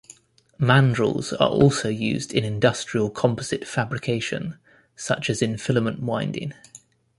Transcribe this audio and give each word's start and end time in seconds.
Mandrels 0.59 1.31
are 1.33 1.47
also 1.49 1.87
used 1.87 2.33
in 2.33 2.43
industrial 2.43 3.11
composite 3.11 3.67
fabrication 3.67 4.57
such 4.95 5.29
as 5.29 5.43
in 5.43 5.59
filament 5.59 5.99
winding. 5.99 6.55